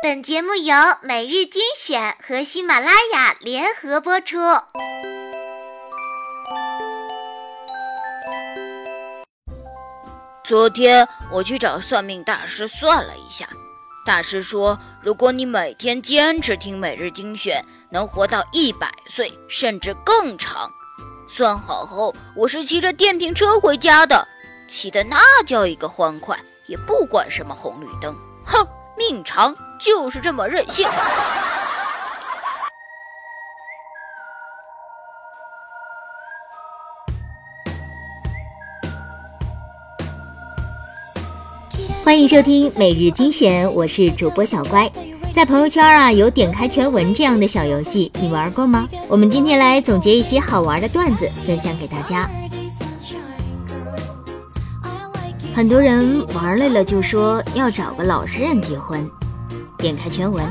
[0.00, 4.36] 本节目由每日精选和喜马拉雅联合播出。
[10.44, 13.48] 昨天我去找算命大师算了一下，
[14.06, 20.70] 大师说，如果你每天坚持听每日精选，能活到一百岁，甚至更长。
[21.28, 24.28] 算好后，我是骑着电瓶车回家的，
[24.68, 26.38] 骑的那叫一个欢快，
[26.68, 28.16] 也不管什么红绿灯。
[28.98, 30.84] 命长就是这么任性。
[42.04, 44.90] 欢迎收听每日精选，我是主播小乖。
[45.32, 48.88] 在朋友圈啊，有点开全文这样的小游戏，你玩过吗？
[49.08, 52.28] 我们今天来总结一些好玩的段子，分享给大家。
[55.58, 59.04] 很多人玩累了就说要找个老实人结婚。
[59.76, 60.46] 点开全文，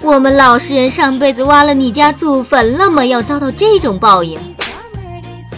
[0.00, 3.04] 我们老实人上辈子挖了你家祖坟了吗？
[3.04, 4.40] 要遭到这种报应？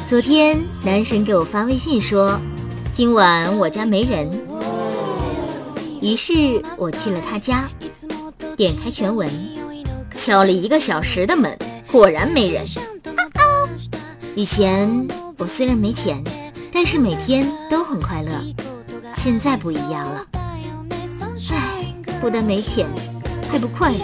[0.08, 2.36] 昨天男神给我发微信说，
[2.92, 4.28] 今晚我家没人。
[6.02, 7.70] 于是我去了他家，
[8.56, 9.30] 点开全文，
[10.16, 11.56] 敲了一个小时的门，
[11.92, 12.64] 果然没人。
[14.34, 15.06] 以前
[15.38, 16.20] 我虽然没钱，
[16.72, 18.32] 但是每天都很快乐。
[19.24, 20.26] 现在不一样了，
[21.50, 22.86] 唉，不但没钱，
[23.50, 23.98] 还不快乐，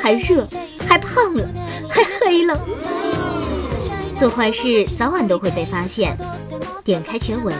[0.00, 0.46] 还热，
[0.86, 1.44] 还胖了，
[1.90, 2.56] 还黑了。
[4.14, 6.16] 做坏事早晚都会被发现。
[6.84, 7.52] 点开全文，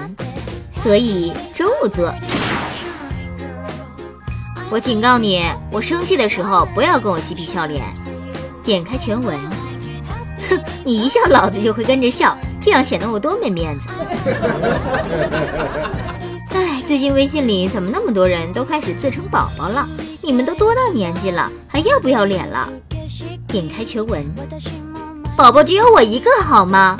[0.84, 2.14] 所以中午做。
[4.70, 7.82] 我警告你，我生气的时候不要跟我嬉皮笑脸。
[8.62, 9.36] 点开全文，
[10.48, 13.88] 哼，你一笑，老子就会跟着笑，这样显得我多没面子。
[16.86, 19.88] 哎，最近微信里怎么那么多人都开始自称宝宝了？
[20.22, 22.68] 你们都多大年纪了，还要不要脸了？
[23.48, 24.24] 点开全文，
[25.36, 26.96] 宝宝只有我一个好吗？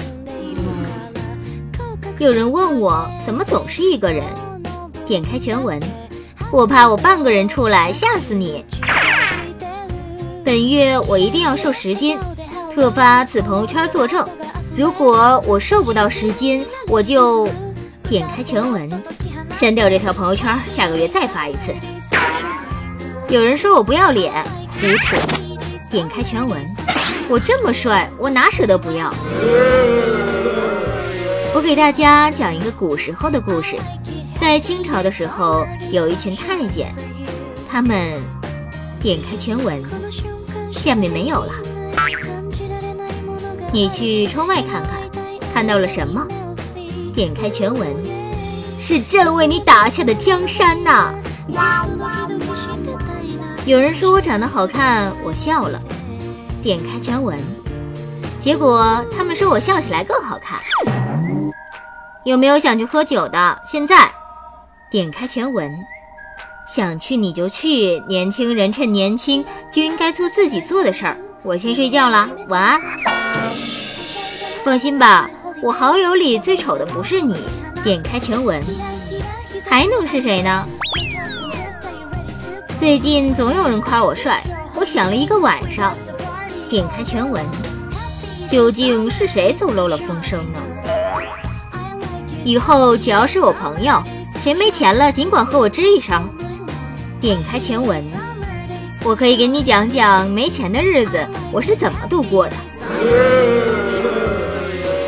[2.19, 4.25] 有人问我怎么总是一个人？
[5.07, 5.81] 点开全文。
[6.51, 8.65] 我怕我半个人出来吓死你。
[10.45, 12.19] 本月我一定要瘦十斤，
[12.75, 14.27] 特发此朋友圈作证。
[14.77, 17.49] 如果我瘦不到十斤，我就
[18.09, 18.91] 点开全文，
[19.57, 21.75] 删掉这条朋友圈，下个月再发一次。
[23.31, 24.31] 有人说我不要脸，
[24.75, 25.17] 胡扯。
[25.91, 26.61] 点开全文，
[27.27, 29.11] 我这么帅，我哪舍得不要？
[31.55, 33.77] 我给大家讲一个古时候的故事。
[34.39, 36.95] 在清朝的时候，有一群太监，
[37.71, 38.13] 他们
[39.01, 39.83] 点开全文，
[40.71, 41.53] 下面没有了。
[43.73, 45.01] 你去窗外看看，
[45.55, 46.27] 看到了什么？
[47.15, 47.89] 点开全文，
[48.79, 51.13] 是朕为你打下的江山呐！
[53.65, 55.81] 有人说我长得好看，我笑了。
[56.63, 57.39] 点开全文，
[58.39, 60.61] 结果他们说我笑起来更好看。
[62.25, 63.63] 有没有想去喝酒的？
[63.67, 64.09] 现在。
[64.91, 65.77] 点开全文，
[66.69, 67.99] 想去你就去。
[68.09, 71.17] 年轻人趁年轻就应该做自己做的事儿。
[71.43, 72.81] 我先睡觉了，晚安。
[74.65, 75.29] 放心吧，
[75.61, 77.37] 我好友里最丑的不是你。
[77.87, 78.61] 点开全文，
[79.65, 80.67] 还能是谁呢？
[82.77, 84.43] 最近总有人夸我帅，
[84.75, 85.95] 我想了一个晚上。
[86.69, 87.41] 点开全文，
[88.51, 90.59] 究竟是谁走漏了风声呢？
[92.45, 94.03] 以后只要是我朋友。
[94.43, 96.29] 谁没钱了，尽管和我吱一声。
[97.21, 98.03] 点开全文，
[99.05, 102.53] 我可以给你讲讲没钱的日子我是怎么度过的。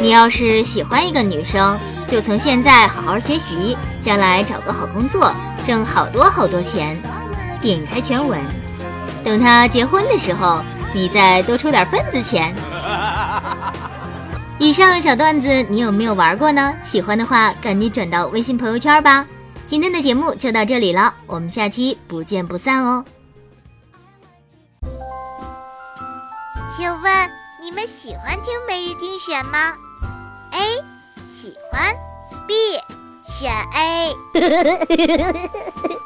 [0.00, 1.76] 你要是喜欢一个女生，
[2.08, 5.30] 就从现在好好学习，将来找个好工作，
[5.64, 6.96] 挣好多好多钱。
[7.60, 8.40] 点开全文，
[9.22, 10.62] 等他结婚的时候，
[10.94, 12.54] 你再多出点份子钱。
[14.58, 16.74] 以上小段子你有没有玩过呢？
[16.82, 19.26] 喜欢的话赶紧转到微信朋友圈吧。
[19.66, 23.04] 今天的节目就到这里了，我们下期不见不散哦。
[26.74, 27.30] 请问
[27.60, 29.74] 你们喜欢听每日精选吗
[31.48, 31.96] 喜欢
[32.46, 32.54] ，B
[33.24, 34.14] 选 A。